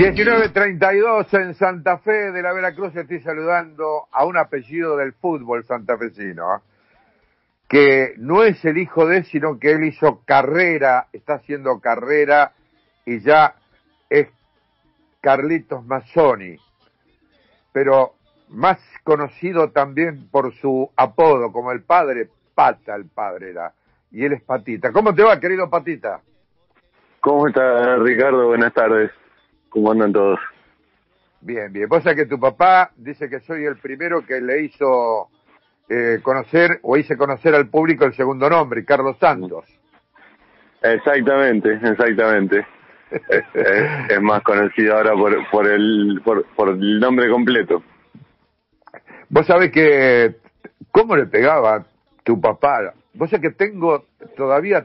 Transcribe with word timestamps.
19.32 0.00 1.26
en 1.34 1.54
Santa 1.56 1.98
Fe 1.98 2.32
de 2.32 2.40
la 2.40 2.54
Veracruz 2.54 2.96
estoy 2.96 3.20
saludando 3.20 4.06
a 4.10 4.24
un 4.24 4.38
apellido 4.38 4.96
del 4.96 5.12
fútbol 5.12 5.62
santafesino, 5.66 6.54
¿eh? 6.54 6.60
que 7.68 8.14
no 8.16 8.42
es 8.42 8.64
el 8.64 8.78
hijo 8.78 9.04
de 9.04 9.18
él, 9.18 9.24
sino 9.26 9.58
que 9.58 9.72
él 9.72 9.84
hizo 9.84 10.22
carrera, 10.24 11.08
está 11.12 11.34
haciendo 11.34 11.80
carrera 11.80 12.52
y 13.04 13.20
ya 13.20 13.56
es 14.08 14.28
Carlitos 15.20 15.84
Mazzoni, 15.84 16.56
pero 17.70 18.14
más 18.48 18.78
conocido 19.04 19.70
también 19.70 20.30
por 20.30 20.54
su 20.54 20.90
apodo, 20.96 21.52
como 21.52 21.72
el 21.72 21.82
padre, 21.82 22.30
Pata 22.54 22.96
el 22.96 23.04
padre 23.04 23.50
era, 23.50 23.74
y 24.10 24.24
él 24.24 24.32
es 24.32 24.42
Patita. 24.42 24.92
¿Cómo 24.92 25.14
te 25.14 25.22
va, 25.22 25.38
querido 25.38 25.68
Patita? 25.68 26.22
¿Cómo 27.20 27.48
está, 27.48 27.96
Ricardo? 27.96 28.46
Buenas 28.46 28.72
tardes. 28.72 29.10
¿Cómo 29.70 29.92
andan 29.92 30.12
todos? 30.12 30.38
Bien, 31.40 31.72
bien. 31.72 31.88
Vos 31.88 32.02
sabés 32.02 32.18
que 32.18 32.26
tu 32.26 32.38
papá 32.38 32.90
dice 32.96 33.30
que 33.30 33.40
soy 33.40 33.64
el 33.64 33.76
primero 33.76 34.26
que 34.26 34.40
le 34.40 34.64
hizo 34.64 35.28
eh, 35.88 36.18
conocer 36.22 36.80
o 36.82 36.96
hice 36.96 37.16
conocer 37.16 37.54
al 37.54 37.68
público 37.68 38.04
el 38.04 38.14
segundo 38.14 38.50
nombre, 38.50 38.84
Carlos 38.84 39.16
Santos. 39.18 39.64
Exactamente, 40.82 41.72
exactamente. 41.72 42.66
es, 43.54 44.20
más 44.20 44.42
conocido 44.42 44.96
ahora 44.96 45.14
por, 45.14 45.50
por, 45.50 45.66
el, 45.66 46.20
por, 46.24 46.44
por 46.54 46.68
el 46.70 47.00
nombre 47.00 47.30
completo. 47.30 47.82
Vos 49.28 49.46
sabés 49.46 49.70
que, 49.70 50.36
¿cómo 50.90 51.16
le 51.16 51.26
pegaba 51.26 51.86
tu 52.24 52.40
papá? 52.40 52.92
Vos 53.14 53.30
sabés 53.30 53.50
que 53.50 53.56
tengo, 53.56 54.06
todavía, 54.36 54.84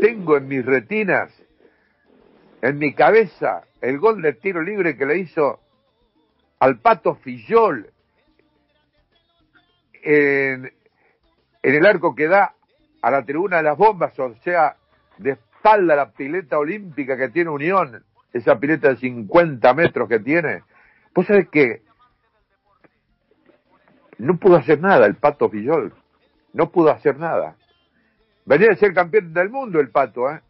tengo 0.00 0.38
en 0.38 0.48
mis 0.48 0.64
retinas 0.64 1.43
en 2.64 2.78
mi 2.78 2.94
cabeza 2.94 3.64
el 3.82 3.98
gol 3.98 4.22
de 4.22 4.32
tiro 4.32 4.62
libre 4.62 4.96
que 4.96 5.04
le 5.04 5.18
hizo 5.18 5.60
al 6.60 6.78
Pato 6.78 7.14
Fillol 7.16 7.90
en, 10.02 10.72
el 11.62 11.86
arco 11.86 12.14
que 12.14 12.26
da 12.26 12.54
a 13.02 13.10
la 13.10 13.22
tribuna 13.22 13.58
de 13.58 13.64
las 13.64 13.76
bombas, 13.76 14.18
o 14.18 14.34
sea, 14.36 14.76
de 15.18 15.32
espalda 15.32 15.92
a 15.92 15.96
la 15.96 16.12
pileta 16.12 16.58
olímpica 16.58 17.18
que 17.18 17.28
tiene 17.28 17.50
Unión, 17.50 18.02
esa 18.32 18.58
pileta 18.58 18.88
de 18.88 18.96
50 18.96 19.74
metros 19.74 20.08
que 20.08 20.20
tiene. 20.20 20.62
Vos 21.14 21.26
sabés 21.26 21.50
que 21.50 21.82
no 24.16 24.38
pudo 24.38 24.56
hacer 24.56 24.80
nada 24.80 25.04
el 25.04 25.16
Pato 25.16 25.50
Fillol, 25.50 25.92
no 26.54 26.70
pudo 26.70 26.90
hacer 26.90 27.18
nada. 27.18 27.56
Venía 28.46 28.68
de 28.68 28.76
ser 28.76 28.94
campeón 28.94 29.34
del 29.34 29.50
mundo 29.50 29.80
el 29.80 29.90
Pato, 29.90 30.30
¿eh? 30.30 30.40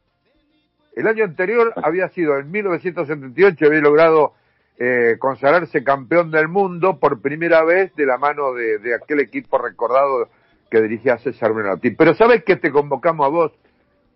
El 0.95 1.09
año 1.09 1.25
anterior 1.25 1.73
había 1.83 2.09
sido, 2.11 2.39
en 2.39 2.51
1978, 2.51 3.67
había 3.67 3.81
logrado 3.81 4.35
eh, 4.79 5.17
consagrarse 5.19 5.83
campeón 5.83 6.31
del 6.31 6.49
mundo 6.49 6.99
por 7.01 7.21
primera 7.21 7.65
vez 7.65 7.95
de 7.97 8.07
la 8.07 8.17
mano 8.17 8.53
de, 8.53 8.95
aquel 8.95 9.21
equipo 9.21 9.59
recordado 9.59 10.29
que 10.71 10.81
dirigía 10.81 11.19
César 11.19 11.53
Menotti. 11.53 11.91
Pero 11.91 12.15
¿sabes 12.15 12.45
que 12.45 12.57
te 12.57 12.71
convocamos 12.71 13.27
a 13.27 13.31
vos 13.31 13.53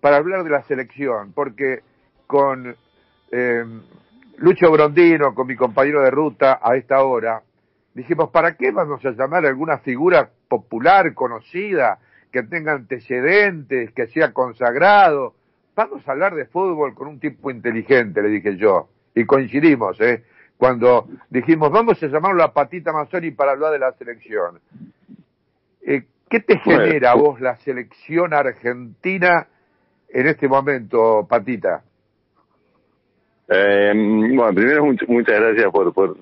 para 0.00 0.16
hablar 0.16 0.44
de 0.44 0.50
la 0.50 0.62
selección? 0.62 1.32
Porque 1.32 1.80
con 2.28 2.76
eh, 3.32 3.64
Lucho 4.36 4.70
Brondino, 4.70 5.34
con 5.34 5.48
mi 5.48 5.56
compañero 5.56 6.02
de 6.02 6.10
ruta 6.10 6.60
a 6.62 6.76
esta 6.76 7.02
hora, 7.02 7.42
dijimos, 7.92 8.30
¿para 8.30 8.56
qué 8.56 8.70
vamos 8.70 9.04
a 9.04 9.10
llamar 9.10 9.44
a 9.44 9.48
alguna 9.48 9.78
figura 9.78 10.30
popular, 10.48 11.12
conocida, 11.14 11.98
que 12.30 12.44
tenga 12.44 12.72
antecedentes, 12.72 13.92
que 13.92 14.06
sea 14.06 14.32
consagrado? 14.32 15.34
Vamos 15.78 16.02
a 16.08 16.10
hablar 16.10 16.34
de 16.34 16.44
fútbol 16.46 16.92
con 16.92 17.06
un 17.06 17.20
tipo 17.20 17.52
inteligente, 17.52 18.20
le 18.20 18.28
dije 18.28 18.56
yo. 18.56 18.88
Y 19.14 19.24
coincidimos, 19.24 20.00
¿eh? 20.00 20.24
Cuando 20.56 21.06
dijimos, 21.30 21.70
vamos 21.70 22.02
a 22.02 22.08
llamarlo 22.08 22.42
a 22.42 22.52
Patita 22.52 22.92
Mazzoni 22.92 23.30
para 23.30 23.52
hablar 23.52 23.70
de 23.70 23.78
la 23.78 23.92
selección. 23.92 24.58
Eh, 25.82 26.02
¿Qué 26.28 26.40
te 26.40 26.58
genera 26.58 27.12
a 27.12 27.14
vos 27.14 27.40
la 27.40 27.54
selección 27.58 28.34
argentina 28.34 29.46
en 30.08 30.26
este 30.26 30.48
momento, 30.48 31.24
Patita? 31.30 31.84
Eh, 33.48 33.92
bueno, 33.94 34.52
primero 34.52 34.84
muchas 34.84 35.40
gracias 35.40 35.70
por, 35.70 35.94
por, 35.94 36.16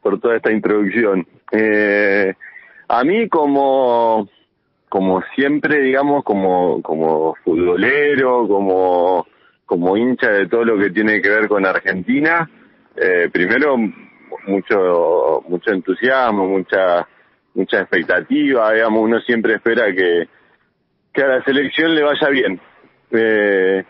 por 0.00 0.20
toda 0.20 0.36
esta 0.36 0.50
introducción. 0.50 1.26
Eh, 1.52 2.32
a 2.88 3.04
mí 3.04 3.28
como 3.28 4.26
como 4.92 5.22
siempre, 5.34 5.80
digamos, 5.80 6.22
como, 6.22 6.82
como 6.82 7.34
futbolero, 7.42 8.46
como, 8.46 9.26
como 9.64 9.96
hincha 9.96 10.30
de 10.30 10.48
todo 10.48 10.66
lo 10.66 10.76
que 10.76 10.90
tiene 10.90 11.22
que 11.22 11.30
ver 11.30 11.48
con 11.48 11.64
Argentina, 11.64 12.46
eh, 12.94 13.30
primero 13.32 13.78
mucho, 14.46 15.44
mucho 15.48 15.70
entusiasmo, 15.70 16.46
mucha, 16.46 17.08
mucha 17.54 17.80
expectativa, 17.80 18.70
digamos, 18.70 19.00
uno 19.02 19.18
siempre 19.20 19.54
espera 19.54 19.86
que, 19.94 20.28
que 21.10 21.22
a 21.22 21.26
la 21.26 21.44
selección 21.44 21.94
le 21.94 22.02
vaya 22.02 22.28
bien. 22.28 22.60
Eh, 23.12 23.84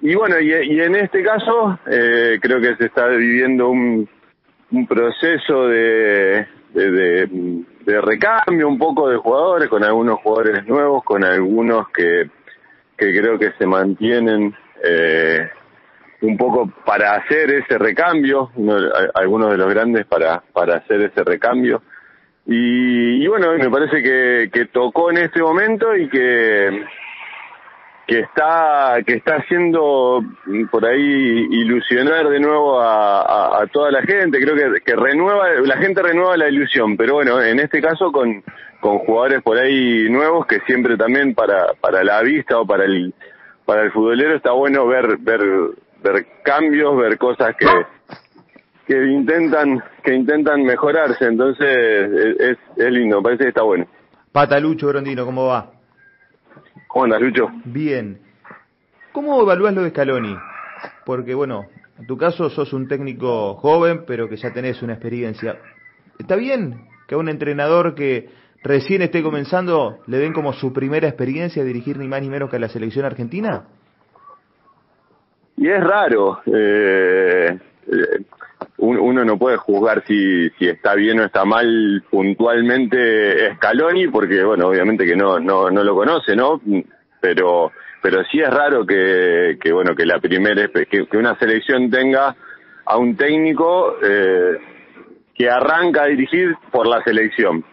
y 0.00 0.14
bueno, 0.14 0.40
y, 0.40 0.50
y, 0.50 0.80
en 0.80 0.94
este 0.94 1.22
caso, 1.22 1.78
eh, 1.90 2.38
creo 2.40 2.58
que 2.58 2.74
se 2.76 2.86
está 2.86 3.06
viviendo 3.08 3.68
un, 3.68 4.08
un 4.70 4.86
proceso 4.86 5.68
de, 5.68 6.46
de, 6.72 6.90
de, 6.90 7.28
recambio 8.00 8.68
un 8.68 8.78
poco 8.78 9.08
de 9.08 9.16
jugadores, 9.16 9.68
con 9.68 9.84
algunos 9.84 10.20
jugadores 10.20 10.66
nuevos, 10.66 11.04
con 11.04 11.24
algunos 11.24 11.88
que, 11.90 12.30
que 12.96 13.18
creo 13.18 13.38
que 13.38 13.52
se 13.58 13.66
mantienen 13.66 14.54
eh, 14.82 15.48
un 16.20 16.36
poco 16.36 16.70
para 16.84 17.14
hacer 17.14 17.50
ese 17.50 17.78
recambio, 17.78 18.50
algunos 19.14 19.50
de 19.50 19.56
los 19.56 19.70
grandes 19.70 20.06
para, 20.06 20.42
para 20.52 20.76
hacer 20.76 21.00
ese 21.02 21.22
recambio. 21.22 21.82
Y, 22.46 23.22
y 23.22 23.26
bueno, 23.26 23.52
me 23.52 23.70
parece 23.70 24.02
que, 24.02 24.50
que 24.52 24.66
tocó 24.66 25.10
en 25.10 25.18
este 25.18 25.40
momento 25.40 25.94
y 25.94 26.08
que 26.08 26.84
que 28.08 28.20
está 28.20 28.96
que 29.06 29.16
está 29.16 29.36
haciendo 29.36 30.22
por 30.70 30.86
ahí 30.86 31.46
ilusionar 31.50 32.30
de 32.30 32.40
nuevo 32.40 32.80
a, 32.80 33.66
toda 33.70 33.90
la 33.90 34.00
gente. 34.00 34.40
Creo 34.40 34.56
que, 34.56 34.80
que 34.80 34.96
renueva 34.96 35.50
la 35.62 35.76
gente 35.76 36.02
renueva 36.02 36.38
la 36.38 36.48
ilusión 36.48 36.96
pero 36.96 37.14
bueno 37.14 37.42
en 37.42 37.60
este 37.60 37.82
caso 37.82 38.10
con 38.10 38.42
con 38.80 38.98
jugadores 39.00 39.42
por 39.42 39.58
ahí 39.58 40.08
nuevos 40.08 40.46
que 40.46 40.60
siempre 40.60 40.96
también 40.96 41.34
para 41.34 41.74
para 41.74 42.02
la 42.02 42.22
vista 42.22 42.58
o 42.58 42.66
para 42.66 42.86
el 42.86 43.12
para 43.66 43.82
el 43.82 43.92
futbolero 43.92 44.36
está 44.36 44.52
bueno 44.52 44.86
ver 44.86 45.18
ver 45.18 45.40
ver 46.02 46.26
cambios 46.42 46.96
ver 46.96 47.18
cosas 47.18 47.54
que 47.58 47.66
que 48.86 49.04
intentan 49.04 49.84
que 50.02 50.14
intentan 50.14 50.62
mejorarse. 50.62 51.26
Entonces 51.26 51.68
es, 52.40 52.58
es 52.74 52.90
lindo 52.90 53.22
parece 53.22 53.42
que 53.42 53.48
está 53.50 53.64
bueno. 53.64 53.86
Patalucho 54.32 54.88
Grondino 54.88 55.26
cómo 55.26 55.46
va 55.46 55.77
¿Cómo 56.88 57.04
andas, 57.04 57.20
Lucho? 57.20 57.50
Bien. 57.64 58.18
¿Cómo 59.12 59.40
evalúas 59.42 59.74
lo 59.74 59.82
de 59.82 59.90
Scaloni? 59.90 60.36
Porque, 61.04 61.34
bueno, 61.34 61.66
en 61.98 62.06
tu 62.06 62.16
caso 62.16 62.48
sos 62.50 62.72
un 62.72 62.88
técnico 62.88 63.54
joven, 63.56 64.04
pero 64.06 64.28
que 64.28 64.36
ya 64.36 64.52
tenés 64.52 64.82
una 64.82 64.94
experiencia. 64.94 65.58
¿Está 66.18 66.36
bien 66.36 66.88
que 67.06 67.14
a 67.14 67.18
un 67.18 67.28
entrenador 67.28 67.94
que 67.94 68.30
recién 68.62 69.02
esté 69.02 69.22
comenzando 69.22 69.98
le 70.06 70.18
den 70.18 70.32
como 70.32 70.52
su 70.52 70.72
primera 70.72 71.08
experiencia 71.08 71.62
dirigir 71.62 71.98
ni 71.98 72.08
más 72.08 72.22
ni 72.22 72.30
menos 72.30 72.50
que 72.50 72.56
a 72.56 72.60
la 72.60 72.68
selección 72.68 73.04
argentina? 73.04 73.64
Y 75.56 75.68
es 75.68 75.82
raro. 75.82 76.40
Eh, 76.46 77.58
eh, 77.86 78.24
uno 78.78 79.24
no 79.24 79.38
puede 79.38 79.56
juzgar 79.56 80.04
si, 80.06 80.50
si 80.50 80.68
está 80.68 80.94
bien 80.94 81.18
o 81.20 81.24
está 81.24 81.44
mal 81.44 82.04
puntualmente 82.10 83.54
Scaloni, 83.56 84.08
porque 84.08 84.42
bueno, 84.44 84.68
obviamente 84.68 85.04
que 85.04 85.16
no, 85.16 85.40
no, 85.40 85.70
no 85.70 85.82
lo 85.82 85.94
conoce, 85.94 86.36
¿no? 86.36 86.60
Pero, 87.20 87.72
pero 88.00 88.22
sí 88.30 88.38
es 88.40 88.48
raro 88.48 88.86
que, 88.86 89.58
que 89.60 89.72
bueno, 89.72 89.96
que 89.96 90.06
la 90.06 90.20
primera, 90.20 90.68
que, 90.68 91.06
que 91.06 91.16
una 91.16 91.36
selección 91.38 91.90
tenga 91.90 92.36
a 92.84 92.96
un 92.96 93.16
técnico 93.16 93.96
eh, 94.02 94.58
que 95.34 95.50
arranca 95.50 96.04
a 96.04 96.06
dirigir 96.06 96.54
por 96.70 96.86
la 96.86 97.02
selección. 97.02 97.64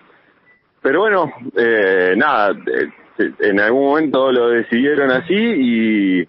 Pero 0.82 1.02
bueno, 1.02 1.32
eh, 1.56 2.14
nada, 2.18 2.52
eh, 2.52 3.32
en 3.40 3.60
algún 3.60 3.90
momento 3.90 4.32
lo 4.32 4.50
decidieron 4.50 5.12
así 5.12 5.34
y, 5.34 6.22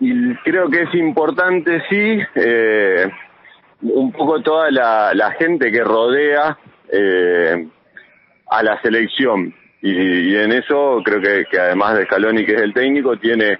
y 0.00 0.34
creo 0.44 0.68
que 0.68 0.82
es 0.82 0.94
importante, 0.94 1.82
sí, 1.88 2.18
eh, 2.34 3.10
un 3.82 4.12
poco 4.12 4.40
toda 4.42 4.70
la, 4.70 5.12
la 5.14 5.32
gente 5.32 5.70
que 5.70 5.84
rodea 5.84 6.58
eh, 6.90 7.68
a 8.50 8.62
la 8.62 8.80
selección. 8.80 9.54
Y, 9.82 10.34
en 10.34 10.52
eso 10.52 11.00
creo 11.04 11.20
que, 11.20 11.58
además 11.58 11.96
de 11.96 12.06
Scaloni, 12.06 12.44
que 12.44 12.54
es 12.54 12.62
el 12.62 12.74
técnico, 12.74 13.16
tiene 13.18 13.58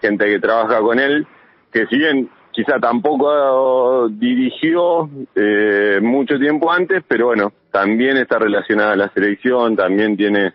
gente 0.00 0.26
que 0.26 0.40
trabaja 0.40 0.80
con 0.80 0.98
él, 0.98 1.26
que 1.72 1.86
si 1.86 1.98
bien 1.98 2.28
quizá 2.50 2.80
tampoco 2.80 4.08
dirigió 4.08 5.08
eh, 5.34 6.00
mucho 6.02 6.38
tiempo 6.38 6.72
antes, 6.72 7.02
pero 7.06 7.26
bueno, 7.26 7.52
también 7.70 8.16
está 8.16 8.38
relacionada 8.38 8.92
a 8.92 8.96
la 8.96 9.12
selección, 9.12 9.76
también 9.76 10.16
tiene 10.16 10.54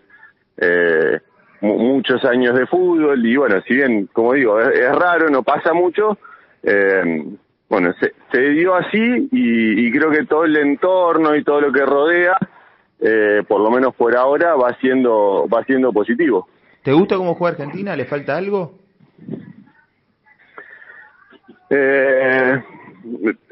eh, 0.58 1.20
muchos 1.60 2.24
años 2.24 2.58
de 2.58 2.66
fútbol 2.66 3.24
y 3.24 3.36
bueno, 3.36 3.62
si 3.66 3.74
bien, 3.74 4.08
como 4.12 4.34
digo, 4.34 4.60
es, 4.60 4.94
raro, 4.94 5.30
no 5.30 5.42
pasa 5.42 5.72
mucho, 5.72 6.18
eh, 6.62 7.24
bueno, 7.68 7.92
se, 8.00 8.12
se 8.32 8.40
dio 8.50 8.74
así 8.74 9.28
y, 9.32 9.90
creo 9.90 10.10
que 10.10 10.24
todo 10.24 10.44
el 10.44 10.56
entorno 10.56 11.34
y 11.34 11.42
todo 11.42 11.60
lo 11.60 11.72
que 11.72 11.84
rodea, 11.84 12.36
eh, 13.00 13.42
por 13.46 13.60
lo 13.60 13.70
menos 13.70 13.94
por 13.94 14.16
ahora, 14.16 14.54
va 14.54 14.76
siendo, 14.80 15.48
va 15.52 15.64
siendo 15.64 15.92
positivo. 15.92 16.48
¿Te 16.82 16.92
gusta 16.92 17.16
cómo 17.16 17.34
juega 17.34 17.56
Argentina? 17.56 17.96
¿Le 17.96 18.04
falta 18.04 18.36
algo? 18.36 18.74
Eh, 21.68 22.62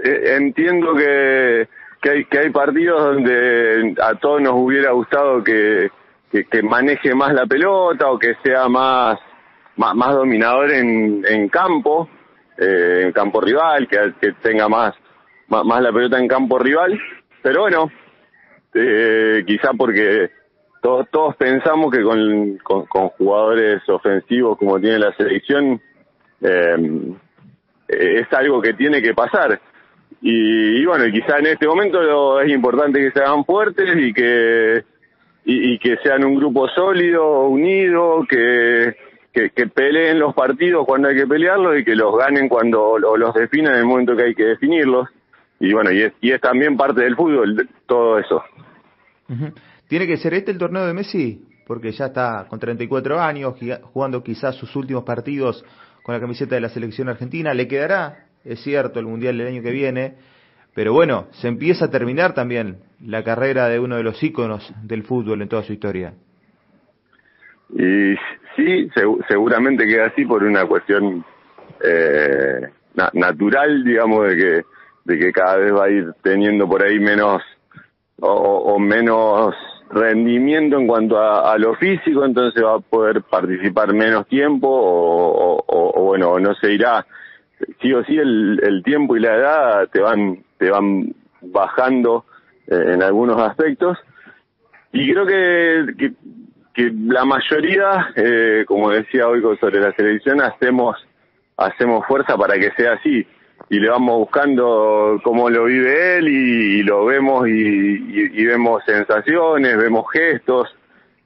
eh, 0.04 0.36
entiendo 0.36 0.94
que, 0.94 1.68
que, 2.00 2.10
hay, 2.10 2.24
que 2.26 2.38
hay 2.38 2.50
partidos 2.50 3.02
donde 3.02 3.94
a 4.00 4.14
todos 4.14 4.40
nos 4.40 4.54
hubiera 4.54 4.92
gustado 4.92 5.42
que, 5.42 5.90
que, 6.30 6.62
maneje 6.62 7.14
más 7.14 7.32
la 7.34 7.46
pelota 7.46 8.10
o 8.10 8.18
que 8.18 8.36
sea 8.44 8.68
más, 8.68 9.18
más, 9.76 10.14
dominador 10.14 10.70
en, 10.70 11.24
en 11.28 11.48
campo, 11.48 12.08
eh, 12.58 13.02
en 13.04 13.12
campo 13.12 13.40
rival, 13.40 13.88
que, 13.88 14.32
tenga 14.42 14.68
más, 14.68 14.94
más, 15.48 15.82
la 15.82 15.92
pelota 15.92 16.18
en 16.18 16.28
campo 16.28 16.58
rival. 16.58 16.98
Pero 17.42 17.62
bueno, 17.62 17.90
eh, 18.74 19.42
quizá 19.46 19.72
porque 19.76 20.30
todos, 20.80 21.08
todos 21.10 21.36
pensamos 21.36 21.92
que 21.92 22.02
con, 22.02 22.58
con, 22.58 23.08
jugadores 23.10 23.86
ofensivos 23.88 24.58
como 24.58 24.80
tiene 24.80 24.98
la 24.98 25.14
selección, 25.16 25.80
eh, 26.40 27.14
es 27.88 28.32
algo 28.32 28.60
que 28.62 28.74
tiene 28.74 29.02
que 29.02 29.14
pasar. 29.14 29.60
Y, 30.26 30.84
bueno, 30.86 31.04
quizá 31.12 31.38
en 31.38 31.46
este 31.48 31.66
momento 31.66 32.40
es 32.40 32.50
importante 32.50 32.98
que 32.98 33.10
se 33.10 33.20
hagan 33.22 33.44
fuertes 33.44 33.94
y 33.94 34.12
que 34.14 34.84
y, 35.44 35.78
que 35.78 35.98
sean 36.02 36.24
un 36.24 36.36
grupo 36.36 36.68
sólido, 36.68 37.42
unido, 37.48 38.24
que, 38.28 38.96
que, 39.34 39.66
peleen 39.66 40.20
los 40.20 40.34
partidos 40.34 40.86
cuando 40.86 41.08
hay 41.08 41.16
que 41.16 41.26
pelearlos 41.26 41.78
y 41.78 41.84
que 41.84 41.96
los 41.96 42.16
ganen 42.16 42.48
cuando 42.48 42.98
los 42.98 43.34
definan 43.34 43.74
en 43.74 43.80
el 43.80 43.86
momento 43.86 44.16
que 44.16 44.22
hay 44.22 44.34
que 44.34 44.44
definirlos. 44.44 45.08
Y 45.58 45.72
bueno, 45.72 45.90
y 45.90 46.02
es, 46.02 46.12
y 46.20 46.30
es 46.30 46.40
también 46.40 46.76
parte 46.76 47.02
del 47.02 47.16
fútbol, 47.16 47.68
todo 47.86 48.18
eso. 48.18 48.42
¿Tiene 49.88 50.06
que 50.06 50.16
ser 50.16 50.34
este 50.34 50.52
el 50.52 50.58
torneo 50.58 50.86
de 50.86 50.94
Messi? 50.94 51.42
Porque 51.66 51.92
ya 51.92 52.06
está 52.06 52.46
con 52.48 52.60
34 52.60 53.20
años, 53.20 53.54
jugando 53.92 54.22
quizás 54.22 54.54
sus 54.54 54.74
últimos 54.76 55.04
partidos 55.04 55.64
con 56.02 56.14
la 56.14 56.20
camiseta 56.20 56.54
de 56.54 56.60
la 56.60 56.68
selección 56.68 57.08
argentina. 57.08 57.54
Le 57.54 57.66
quedará, 57.66 58.26
es 58.44 58.62
cierto, 58.62 59.00
el 59.00 59.06
Mundial 59.06 59.38
del 59.38 59.48
año 59.48 59.62
que 59.62 59.70
viene, 59.70 60.14
pero 60.74 60.92
bueno, 60.92 61.28
se 61.32 61.48
empieza 61.48 61.86
a 61.86 61.90
terminar 61.90 62.34
también 62.34 62.78
la 63.00 63.24
carrera 63.24 63.68
de 63.68 63.80
uno 63.80 63.96
de 63.96 64.02
los 64.02 64.22
íconos 64.22 64.72
del 64.82 65.02
fútbol 65.02 65.42
en 65.42 65.48
toda 65.48 65.62
su 65.62 65.72
historia. 65.72 66.14
Y 67.70 68.14
sí, 68.56 68.88
seguramente 69.28 69.86
queda 69.86 70.06
así 70.06 70.24
por 70.24 70.42
una 70.42 70.66
cuestión 70.66 71.24
eh, 71.82 72.68
natural, 73.12 73.84
digamos, 73.84 74.28
de 74.28 74.36
que, 74.36 74.64
de 75.04 75.18
que 75.18 75.32
cada 75.32 75.56
vez 75.56 75.72
va 75.72 75.84
a 75.84 75.90
ir 75.90 76.12
teniendo 76.22 76.68
por 76.68 76.82
ahí 76.82 76.98
menos 76.98 77.42
o, 78.20 78.78
menos 78.78 79.54
rendimiento 79.90 80.78
en 80.78 80.86
cuanto 80.86 81.18
a, 81.18 81.56
lo 81.58 81.74
físico, 81.74 82.24
entonces 82.24 82.62
va 82.64 82.76
a 82.76 82.80
poder 82.80 83.22
participar 83.22 83.92
menos 83.92 84.26
tiempo 84.28 84.68
o, 84.68 85.56
o, 85.56 86.00
o 86.00 86.04
bueno, 86.04 86.38
no 86.38 86.54
se 86.54 86.72
irá. 86.72 87.06
Sí 87.80 87.92
o 87.92 88.04
sí 88.04 88.16
el, 88.16 88.60
el 88.62 88.82
tiempo 88.82 89.16
y 89.16 89.20
la 89.20 89.36
edad 89.36 89.88
te 89.90 90.00
van 90.00 90.44
te 90.58 90.70
van 90.70 91.14
bajando 91.42 92.24
eh, 92.66 92.92
en 92.94 93.02
algunos 93.02 93.38
aspectos. 93.40 93.98
Y 94.92 95.12
creo 95.12 95.26
que, 95.26 95.94
que, 95.98 96.12
que 96.74 96.92
la 96.92 97.24
mayoría 97.24 98.12
eh, 98.16 98.64
como 98.66 98.90
decía 98.90 99.28
hoy 99.28 99.40
sobre 99.60 99.80
la 99.80 99.92
selección 99.94 100.42
hacemos 100.42 100.96
hacemos 101.56 102.04
fuerza 102.06 102.36
para 102.36 102.54
que 102.54 102.72
sea 102.76 102.94
así. 102.94 103.26
Y 103.70 103.78
le 103.78 103.88
vamos 103.88 104.18
buscando 104.18 105.20
cómo 105.22 105.48
lo 105.48 105.64
vive 105.64 106.18
él 106.18 106.28
y, 106.28 106.82
lo 106.82 107.06
vemos 107.06 107.48
y, 107.48 107.52
y, 107.52 108.44
vemos 108.44 108.82
sensaciones 108.84 109.76
vemos 109.78 110.04
gestos. 110.12 110.68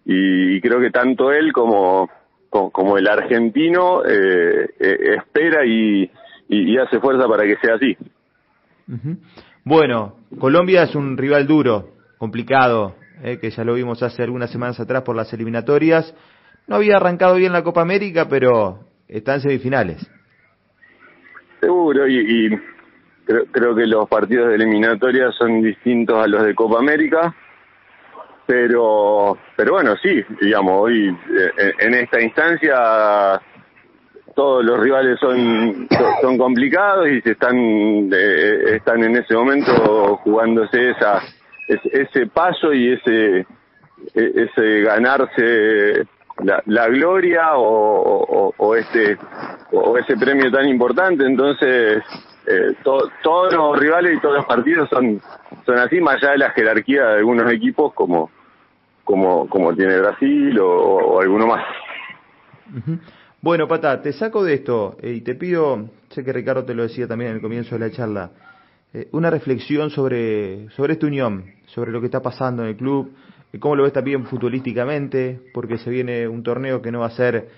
Y, 0.05 0.61
creo 0.61 0.81
que 0.81 0.91
tanto 0.91 1.33
él 1.33 1.53
como 1.53 2.09
como, 2.51 2.97
el 2.97 3.09
argentino 3.09 4.03
eh, 4.05 4.71
eh 4.79 5.17
espera 5.17 5.65
y, 5.67 6.11
y, 6.49 6.79
hace 6.79 7.01
fuerza 7.01 7.27
para 7.27 7.44
que 7.44 7.56
sea 7.56 7.75
así. 7.75 7.97
Bueno, 9.65 10.17
Colombia 10.39 10.85
es 10.85 10.94
un 10.94 11.17
rival 11.17 11.47
duro, 11.47 11.91
complicado, 12.19 12.94
eh, 13.23 13.38
que 13.38 13.50
ya 13.50 13.65
lo 13.65 13.75
vimos 13.75 14.03
hace 14.03 14.23
algunas 14.23 14.50
semanas 14.50 14.79
atrás 14.81 15.03
por 15.03 15.17
las 15.17 15.32
eliminatorias. 15.32 16.15
No 16.67 16.76
había 16.76 16.97
arrancado 16.97 17.37
bien 17.37 17.53
la 17.53 17.62
Copa 17.62 17.82
América, 17.82 18.26
pero 18.29 18.81
está 19.09 19.35
en 19.35 19.41
semifinales. 19.41 20.11
Seguro, 21.61 22.06
y, 22.06 22.50
creo, 23.25 23.47
creo, 23.50 23.75
que 23.75 23.87
los 23.87 24.09
partidos 24.09 24.49
de 24.49 24.55
eliminatorias 24.56 25.35
son 25.35 25.62
distintos 25.62 26.17
a 26.23 26.26
los 26.26 26.44
de 26.44 26.55
Copa 26.55 26.79
América, 26.79 27.35
pero 28.47 29.37
pero 29.56 29.73
bueno, 29.73 29.94
sí, 29.97 30.25
digamos, 30.41 30.73
hoy 30.81 31.09
eh, 31.09 31.73
en 31.81 31.94
esta 31.94 32.20
instancia 32.20 33.38
todos 34.35 34.65
los 34.65 34.81
rivales 34.81 35.19
son 35.20 35.88
son 36.23 36.38
complicados 36.38 37.09
y 37.09 37.20
se 37.23 37.32
están 37.32 37.56
eh, 38.11 38.76
están 38.76 39.03
en 39.05 39.17
ese 39.17 39.35
momento 39.35 40.17
jugándose 40.23 40.91
esa 40.91 41.20
ese 41.69 42.26
paso 42.26 42.73
y 42.73 42.93
ese 42.93 43.47
e, 44.15 44.32
ese 44.35 44.81
ganarse 44.82 46.06
la, 46.67 46.88
gloria 46.88 47.56
o, 47.56 48.55
o, 48.56 48.76
este 48.76 49.19
o 49.73 49.99
ese 49.99 50.17
premio 50.17 50.50
tan 50.50 50.69
importante. 50.69 51.25
Entonces 51.25 52.03
eh, 52.47 52.75
todos 52.82 53.53
los 53.53 53.79
rivales 53.79 54.17
y 54.17 54.20
todos 54.20 54.37
los 54.37 54.47
partidos 54.47 54.88
son 54.88 55.20
son 55.67 55.79
así 55.79 56.00
más 56.00 56.17
allá 56.17 56.32
de 56.32 56.38
la 56.38 56.50
jerarquía 56.50 57.05
de 57.05 57.17
algunos 57.19 57.50
equipos 57.53 57.93
como 57.94 58.31
como 59.05 59.49
como 59.49 59.75
tiene 59.75 59.99
Brasil 59.99 60.59
o, 60.61 61.20
alguno 61.20 61.47
más. 61.47 61.65
Bueno, 63.41 63.69
Pata, 63.69 64.03
te 64.03 64.12
saco 64.12 64.44
de 64.44 64.55
esto 64.55 64.97
eh, 65.00 65.12
y 65.12 65.20
te 65.23 65.35
pido, 65.35 65.88
sé 66.11 66.25
que 66.25 66.32
Ricardo 66.32 66.65
te 66.65 66.75
lo 66.75 66.82
decía 66.82 67.06
también 67.06 67.31
en 67.31 67.37
el 67.37 67.43
comienzo 67.43 67.79
de 67.79 67.88
la 67.88 67.94
charla, 67.94 68.31
eh, 68.94 69.08
una 69.12 69.31
reflexión 69.31 69.90
sobre, 69.90 70.69
sobre 70.70 70.94
esta 70.94 71.06
unión, 71.06 71.44
sobre 71.67 71.93
lo 71.93 72.00
que 72.00 72.06
está 72.06 72.20
pasando 72.20 72.62
en 72.62 72.70
el 72.70 72.76
club, 72.76 73.12
eh, 73.52 73.58
cómo 73.58 73.76
lo 73.76 73.82
ves 73.82 73.93
también 73.93 74.25
futbolísticamente, 74.26 75.40
porque 75.52 75.79
se 75.79 75.90
viene 75.90 76.26
un 76.26 76.43
torneo 76.43 76.81
que 76.81 76.90
no 76.90 77.00
va 77.00 77.06
a 77.06 77.11
ser 77.11 77.49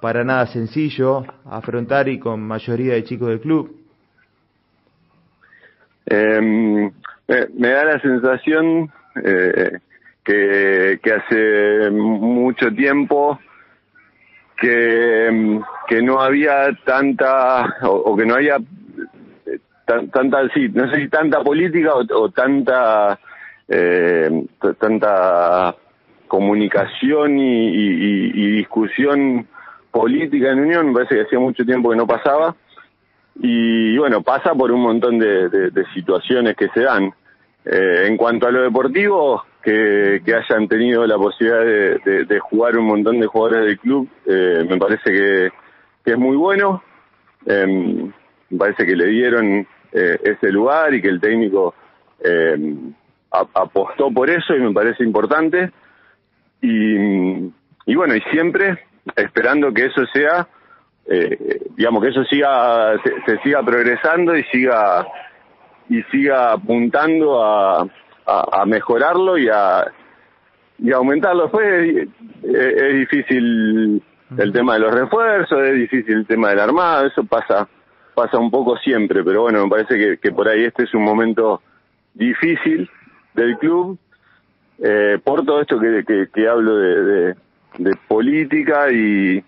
para 0.00 0.24
nada 0.24 0.46
sencillo 0.46 1.24
afrontar 1.44 2.08
y 2.08 2.18
con 2.18 2.40
mayoría 2.40 2.94
de 2.94 3.04
chicos 3.04 3.28
del 3.28 3.40
club. 3.40 3.76
Em, 6.06 6.90
me 7.54 7.68
da 7.68 7.84
la 7.84 8.00
sensación 8.00 8.90
que, 10.24 11.00
que 11.02 11.12
hace 11.12 11.90
mucho 11.90 12.70
tiempo 12.72 13.38
que, 14.58 15.60
que 15.86 16.02
no 16.02 16.20
había 16.20 16.72
tanta, 16.84 17.76
o, 17.82 18.16
que 18.16 18.26
no 18.26 18.34
había 18.34 18.58
eh, 19.88 20.08
tanta, 20.12 20.48
sí, 20.54 20.68
no 20.72 20.90
sé 20.90 20.96
si 20.96 21.08
tanta 21.08 21.42
política 21.42 21.94
o, 21.94 22.30
tanta, 22.30 23.18
eh, 23.68 24.44
tanta 24.78 25.74
comunicación 26.26 27.38
y, 27.38 28.56
discusión 28.58 29.46
política 29.90 30.50
en 30.50 30.60
Unión, 30.60 30.88
me 30.88 30.94
parece 30.94 31.14
que 31.16 31.22
hacía 31.22 31.38
mucho 31.38 31.64
tiempo 31.64 31.90
que 31.90 31.96
no 31.96 32.06
pasaba. 32.06 32.54
Y 33.40 33.96
bueno, 33.96 34.22
pasa 34.22 34.54
por 34.54 34.70
un 34.72 34.82
montón 34.82 35.18
de, 35.18 35.84
situaciones 35.94 36.56
que 36.56 36.68
se 36.68 36.82
dan. 36.82 37.12
Eh, 37.64 38.04
en 38.06 38.16
cuanto 38.16 38.46
a 38.46 38.50
lo 38.50 38.62
deportivo, 38.62 39.44
que, 39.62 40.20
hayan 40.26 40.68
tenido 40.68 41.06
la 41.06 41.16
posibilidad 41.16 41.64
de, 41.64 42.38
jugar 42.40 42.76
un 42.78 42.86
montón 42.86 43.20
de 43.20 43.26
jugadores 43.26 43.66
del 43.66 43.78
club, 43.78 44.08
eh, 44.26 44.66
me 44.68 44.76
parece 44.76 45.10
que, 45.10 45.50
es 46.04 46.18
muy 46.18 46.36
bueno. 46.36 46.82
Em, 47.46 48.10
me 48.50 48.58
parece 48.58 48.86
que 48.86 48.96
le 48.96 49.06
dieron 49.06 49.66
eh, 49.92 50.18
ese 50.22 50.50
lugar 50.50 50.94
y 50.94 51.02
que 51.02 51.08
el 51.08 51.20
técnico 51.20 51.74
em, 52.22 52.92
apostó 53.30 54.10
por 54.10 54.30
eso 54.30 54.54
y 54.54 54.60
me 54.60 54.72
parece 54.72 55.04
importante. 55.04 55.70
Y, 56.60 57.50
y 57.86 57.94
bueno, 57.94 58.14
y 58.14 58.20
siempre 58.32 58.84
esperando 59.16 59.72
que 59.72 59.86
eso 59.86 60.04
sea, 60.12 60.46
eh, 61.06 61.60
digamos, 61.76 62.02
que 62.02 62.10
eso 62.10 62.24
siga, 62.24 63.00
se 63.26 63.38
siga 63.38 63.62
progresando 63.62 64.36
y 64.36 64.44
siga 64.44 65.06
y 65.88 66.02
siga 66.04 66.52
apuntando 66.52 67.42
a, 67.42 67.86
a, 68.26 68.66
mejorarlo 68.66 69.38
y 69.38 69.48
a, 69.48 69.86
y 70.78 70.92
aumentarlo. 70.92 71.44
Después 71.44 72.08
es, 72.42 72.94
difícil 72.94 74.02
el 74.36 74.52
tema 74.52 74.74
de 74.74 74.80
los 74.80 74.94
refuerzos, 74.94 75.62
es 75.62 75.74
difícil 75.74 76.18
el 76.18 76.26
tema 76.26 76.50
del 76.50 76.60
armado, 76.60 77.06
eso 77.06 77.24
pasa 77.24 77.66
pasa 78.18 78.38
un 78.38 78.50
poco 78.50 78.76
siempre, 78.78 79.22
pero 79.22 79.42
bueno, 79.42 79.62
me 79.62 79.70
parece 79.70 79.96
que, 79.96 80.18
que 80.18 80.32
por 80.32 80.48
ahí 80.48 80.64
este 80.64 80.84
es 80.84 80.94
un 80.94 81.04
momento 81.04 81.62
difícil 82.14 82.90
del 83.34 83.56
club, 83.58 83.96
eh, 84.82 85.18
por 85.22 85.44
todo 85.44 85.60
esto 85.60 85.78
que, 85.78 86.28
que, 86.32 86.48
hablo 86.48 86.76
de, 86.76 87.34
de, 87.78 87.96
política 88.08 88.90
y, 88.90 89.44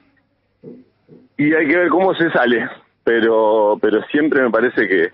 y 1.36 1.54
hay 1.54 1.66
que 1.66 1.76
ver 1.76 1.88
cómo 1.88 2.14
se 2.14 2.30
sale, 2.30 2.68
pero, 3.02 3.76
pero 3.80 4.02
siempre 4.04 4.42
me 4.42 4.50
parece 4.50 4.86
que, 4.86 5.10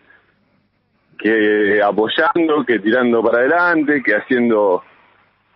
que 1.19 1.83
apoyando, 1.83 2.65
que 2.67 2.79
tirando 2.79 3.23
para 3.23 3.39
adelante, 3.39 4.03
que 4.03 4.17
haciendo 4.17 4.83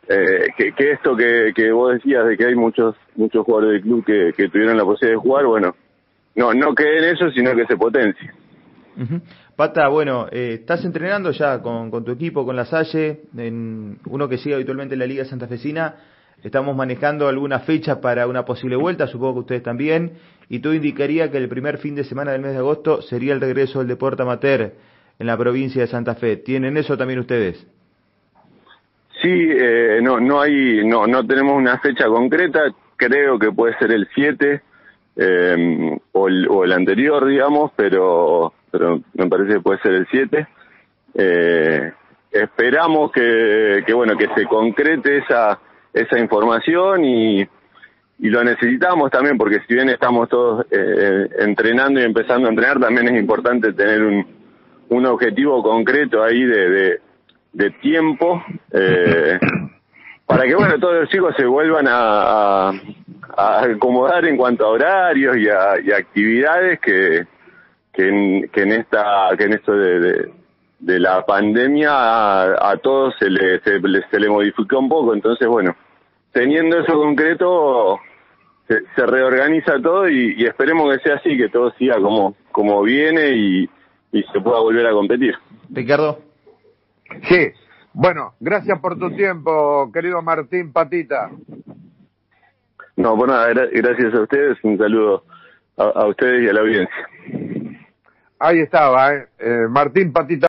eh, 0.09 0.47
que, 0.57 0.73
que, 0.73 0.93
esto 0.93 1.15
que, 1.15 1.53
que 1.55 1.71
vos 1.71 1.93
decías 1.93 2.27
de 2.27 2.39
que 2.39 2.47
hay 2.47 2.55
muchos 2.55 2.97
muchos 3.15 3.45
jugadores 3.45 3.75
del 3.75 3.83
club 3.83 4.05
que, 4.07 4.33
que 4.35 4.49
tuvieron 4.49 4.79
la 4.79 4.85
posibilidad 4.85 5.21
de 5.21 5.23
jugar, 5.23 5.45
bueno, 5.45 5.75
no 6.35 6.55
no 6.55 6.75
quede 6.75 6.99
en 6.99 7.17
eso, 7.17 7.31
sino 7.31 7.55
que 7.55 7.67
se 7.67 7.77
potencie. 7.77 8.31
Pata, 9.57 9.89
bueno, 9.89 10.27
eh, 10.31 10.59
estás 10.61 10.85
entrenando 10.85 11.31
ya 11.33 11.61
con, 11.61 11.91
con, 11.91 12.05
tu 12.05 12.13
equipo, 12.13 12.45
con 12.45 12.57
la 12.57 12.65
Salle, 12.65 13.23
en 13.37 13.99
uno 14.07 14.29
que 14.29 14.39
sigue 14.39 14.55
habitualmente 14.55 14.95
en 14.95 15.01
la 15.01 15.07
Liga 15.07 15.25
Santafesina. 15.25 15.97
Estamos 16.43 16.75
manejando 16.75 17.29
alguna 17.29 17.61
fecha 17.61 18.01
para 18.01 18.27
una 18.27 18.45
posible 18.47 18.77
vuelta, 18.77 19.07
supongo 19.07 19.35
que 19.35 19.41
ustedes 19.41 19.63
también. 19.63 20.13
Y 20.49 20.61
tú 20.61 20.73
indicaría 20.73 21.31
que 21.31 21.37
el 21.37 21.49
primer 21.49 21.79
fin 21.79 21.95
de 21.95 22.05
semana 22.05 22.33
del 22.33 22.41
mes 22.41 22.53
de 22.53 22.59
agosto 22.59 23.03
sería 23.03 23.35
el 23.35 23.41
regreso 23.41 23.81
del 23.81 23.89
deporte 23.89 24.23
amateur 24.23 24.73
en 25.19 25.27
la 25.27 25.37
provincia 25.37 25.83
de 25.83 25.89
Santa 25.89 26.15
Fe. 26.15 26.39
¿Tienen 26.39 26.79
eso 26.79 26.97
también 26.97 27.21
ustedes? 27.21 27.67
Sí, 29.21 29.29
eh, 29.29 30.01
no, 30.03 30.19
no 30.19 30.41
hay, 30.41 30.87
no, 30.87 31.07
no 31.07 31.27
tenemos 31.27 31.55
una 31.55 31.79
fecha 31.79 32.07
concreta. 32.07 32.61
Creo 32.97 33.39
que 33.39 33.53
puede 33.53 33.77
ser 33.79 33.93
el 33.93 34.09
7 34.15 34.63
eh, 35.23 35.99
o, 36.13 36.29
el, 36.29 36.49
o 36.49 36.65
el 36.65 36.73
anterior, 36.73 37.27
digamos, 37.27 37.73
pero, 37.77 38.55
pero 38.71 39.01
me 39.15 39.29
parece 39.29 39.55
que 39.55 39.61
puede 39.61 39.81
ser 39.81 39.93
el 39.93 40.07
7. 40.11 40.47
Eh, 41.15 41.93
esperamos 42.31 43.13
que, 43.13 43.83
que, 43.87 43.93
bueno, 43.93 44.17
que 44.17 44.29
se 44.35 44.47
concrete 44.47 45.19
esa, 45.19 45.59
esa 45.93 46.19
información 46.19 47.05
y, 47.05 47.41
y 47.43 48.29
lo 48.31 48.43
necesitamos 48.43 49.11
también 49.11 49.37
porque 49.37 49.61
si 49.67 49.75
bien 49.75 49.89
estamos 49.91 50.29
todos 50.29 50.67
eh, 50.71 51.29
entrenando 51.41 52.01
y 52.01 52.05
empezando 52.05 52.47
a 52.47 52.51
entrenar, 52.51 52.81
también 52.81 53.09
es 53.09 53.21
importante 53.21 53.73
tener 53.73 54.03
un, 54.03 54.27
un 54.89 55.07
objetivo 55.07 55.63
concreto 55.63 56.23
ahí 56.23 56.43
de, 56.43 56.71
de 56.71 57.01
de 57.53 57.71
tiempo 57.71 58.43
eh, 58.73 59.39
para 60.31 60.47
que 60.47 60.55
bueno 60.55 60.79
todos 60.79 60.95
los 60.95 61.09
chicos 61.09 61.35
se 61.37 61.45
vuelvan 61.45 61.89
a, 61.89 62.69
a, 63.37 63.65
acomodar 63.65 64.25
en 64.27 64.37
cuanto 64.37 64.65
a 64.65 64.69
horarios 64.69 65.37
y 65.37 65.49
a, 65.49 65.81
y 65.83 65.91
actividades 65.91 66.79
que 66.79 67.27
que 67.93 68.09
en, 68.09 68.49
que 68.51 68.63
en 68.63 68.73
esta 68.73 69.31
que 69.37 69.45
en 69.45 69.55
esto 69.55 69.73
de, 69.73 69.99
de, 69.99 70.33
de 70.79 71.01
la 71.01 71.27
pandemia 71.27 71.91
a, 71.91 72.71
a, 72.71 72.77
todos 72.77 73.13
se 73.19 73.29
le, 73.29 73.59
se 73.63 73.81
se, 74.09 74.21
le 74.21 74.29
modificó 74.29 74.79
un 74.79 74.89
poco. 74.89 75.15
Entonces 75.15 75.49
bueno 75.49 75.75
teniendo 76.31 76.79
eso 76.79 76.93
concreto 76.93 77.99
se, 78.69 78.85
se 78.95 79.07
reorganiza 79.07 79.83
todo 79.83 80.09
y, 80.09 80.37
y, 80.39 80.45
esperemos 80.45 80.95
que 80.95 81.03
sea 81.03 81.17
así 81.17 81.37
que 81.37 81.49
todo 81.49 81.73
siga 81.73 81.97
como 81.97 82.37
como 82.53 82.83
viene 82.83 83.31
y, 83.31 83.69
y 84.13 84.23
se 84.33 84.41
pueda 84.41 84.61
volver 84.61 84.87
a 84.87 84.93
competir. 84.93 85.35
Ricardo. 85.71 86.21
Sí, 87.29 87.49
bueno, 87.93 88.35
gracias 88.41 88.79
por 88.81 88.99
tu 88.99 89.11
tiempo, 89.15 89.91
querido 89.93 90.23
Martín 90.23 90.73
Patita. 90.73 91.31
No, 92.97 93.17
bueno, 93.17 93.35
gracias 93.73 94.15
a 94.15 94.21
ustedes, 94.21 94.59
un 94.63 94.79
saludo 94.79 95.25
a, 95.77 95.85
a 95.85 96.07
ustedes 96.07 96.45
y 96.45 96.49
a 96.49 96.53
la 96.53 96.61
audiencia. 96.61 97.09
Ahí 98.39 98.61
estaba, 98.61 99.15
¿eh? 99.15 99.29
eh 99.39 99.67
Martín 99.69 100.13
Patita. 100.13 100.39